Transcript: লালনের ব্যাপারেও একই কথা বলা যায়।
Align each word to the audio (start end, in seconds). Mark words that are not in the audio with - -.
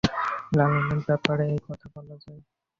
লালনের 0.51 1.01
ব্যাপারেও 1.07 1.49
একই 1.49 1.61
কথা 1.67 1.87
বলা 1.95 2.15
যায়। 2.23 2.41